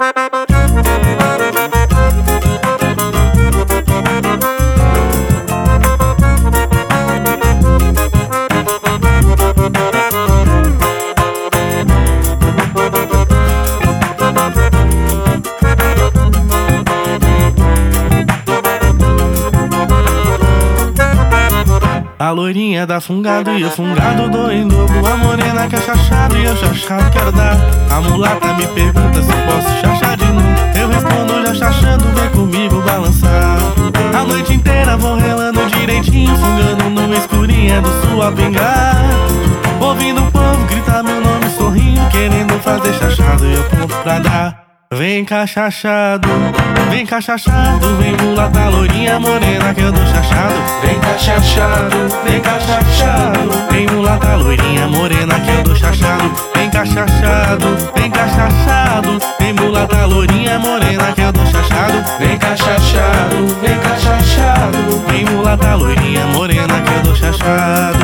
A 0.00 0.04
loirinha 22.30 22.86
da 22.86 23.00
fungado 23.00 23.50
e 23.50 23.64
o 23.64 23.70
fungado 23.70 24.28
do 24.28 24.52
em 24.52 24.68
dobro 24.68 25.04
A 25.04 25.16
morena 25.16 25.27
que 25.68 25.76
é 25.76 25.80
e 25.80 26.44
eu 26.44 26.56
chachado 26.56 27.10
quero 27.10 27.30
dar 27.32 27.56
A 27.90 28.00
mulata 28.00 28.54
me 28.54 28.66
pergunta 28.68 29.22
se 29.22 29.32
posso 29.32 29.80
chachar 29.80 30.16
de 30.16 30.24
novo. 30.24 30.48
Eu 30.74 30.88
respondo 30.88 31.46
já 31.46 31.54
chachando, 31.54 32.04
vem 32.14 32.30
comigo 32.30 32.80
balançar. 32.80 33.58
A 34.18 34.24
noite 34.24 34.54
inteira 34.54 34.96
vou 34.96 35.16
relando 35.16 35.66
direitinho 35.66 36.34
Fungando 36.36 36.88
no 36.88 37.14
escurinho 37.14 37.82
do 37.82 37.90
sua 38.00 38.32
pingar 38.32 38.96
Ouvindo 39.80 40.22
o 40.22 40.32
povo 40.32 40.64
gritar 40.66 41.02
meu 41.02 41.20
nome 41.20 41.50
sorrindo 41.56 42.08
Querendo 42.08 42.58
fazer 42.60 42.94
chachado 42.94 43.46
e 43.46 43.54
eu 43.54 43.64
pronto 43.64 43.94
pra 44.02 44.18
dar. 44.18 44.68
Vem 44.90 45.22
cá 45.22 45.44
vem 46.90 47.04
cá 47.04 47.20
chachado 47.20 47.96
Vem 47.98 48.16
mulata 48.16 48.70
loirinha 48.70 49.20
morena 49.20 49.74
que 49.74 49.82
eu 49.82 49.92
dou 49.92 50.06
chachado. 50.06 50.54
Vem 50.82 50.98
cá 50.98 51.08
vem 52.24 52.40
cá 52.40 52.58
chachado 52.58 53.68
Vem 53.70 53.77
mulata 54.08 54.36
loirinha 54.36 54.88
morena 54.88 55.38
que 55.40 55.50
eu 55.50 55.62
dou 55.64 55.76
chachado. 55.76 56.32
Vem 56.54 56.70
cá 56.70 56.82
vem 57.94 58.10
cá 58.10 58.26
Vem 59.38 59.52
mulata 59.52 60.06
loirinha 60.06 60.58
morena 60.58 61.12
que 61.12 61.20
eu 61.20 61.32
dou 61.32 61.44
chachado. 61.46 62.04
Vem 62.18 62.38
cá 62.38 62.54
vem 63.60 63.78
cá 63.78 65.12
Vem 65.12 65.24
mulata 65.26 65.74
loirinha 65.74 66.26
morena 66.28 66.80
que 66.80 66.94
eu 66.94 67.02
dou 67.02 67.14
chachado 67.14 67.97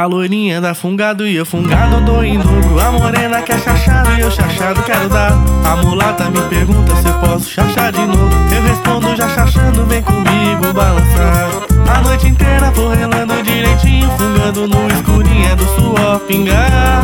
A 0.00 0.06
loirinha 0.06 0.62
da 0.62 0.72
fungado 0.72 1.28
e 1.28 1.36
eu 1.36 1.44
fungado 1.44 2.24
em 2.24 2.38
dobro 2.38 2.80
A 2.80 2.90
morena 2.90 3.42
quer 3.42 3.60
chachado 3.60 4.10
e 4.12 4.20
eu 4.20 4.30
chachado 4.30 4.82
quero 4.82 5.10
dar. 5.10 5.32
A 5.62 5.76
mulata 5.76 6.30
me 6.30 6.40
pergunta 6.48 6.96
se 6.96 7.06
eu 7.06 7.12
posso 7.18 7.50
chachar 7.50 7.92
de 7.92 8.06
novo. 8.06 8.34
Eu 8.50 8.62
respondo 8.62 9.14
já 9.14 9.28
chachando, 9.28 9.84
vem 9.84 10.02
comigo 10.02 10.72
balançar. 10.72 11.50
A 11.94 12.00
noite 12.00 12.28
inteira 12.28 12.70
vou 12.70 12.88
relando 12.88 13.42
direitinho 13.42 14.10
Fungando 14.12 14.66
no 14.66 14.88
escurinho 14.88 15.50
é 15.50 15.54
do 15.54 15.66
suor 15.66 16.18
pingar. 16.20 17.02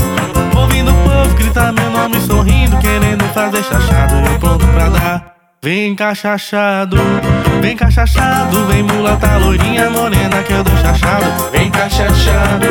Ouvindo 0.56 0.90
o 0.90 0.94
povo 0.94 1.34
gritar 1.34 1.74
meu 1.74 1.90
nome 1.90 2.18
sorrindo 2.20 2.78
Querendo 2.78 3.24
fazer 3.34 3.62
chachado 3.62 4.14
eu 4.26 4.38
pronto 4.38 4.66
pra 4.68 4.88
dar. 4.88 5.36
Vem 5.62 5.94
cá 5.96 6.14
chachado, 6.14 6.96
vem 7.60 7.76
cá 7.76 7.90
chachado 7.90 8.66
Vem 8.66 8.84
mulata 8.84 9.36
loirinha 9.36 9.90
morena 9.90 10.42
que 10.42 10.52
eu 10.52 10.62
dou 10.62 10.76
chachado. 10.76 11.50
Vem 11.50 11.70
cá 11.70 11.88
chachado, 11.88 12.65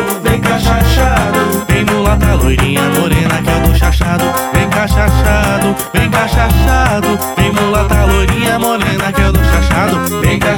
que 4.05 4.11
eu 4.11 4.17
dou 4.17 4.33
chachado 4.35 4.53
Vem 4.53 4.69
cá 4.69 4.87
chachado, 4.87 5.75
vem 5.93 6.09
cá 6.09 6.27
chachado 6.27 7.19
Vem 7.35 7.51
mulata 7.51 8.05
loirinha 8.05 8.59
morena 8.59 9.11
que 9.11 9.21
eu 9.21 9.33
dou 9.33 9.43
chachado 9.43 10.21
Vem 10.21 10.39
cá 10.39 10.57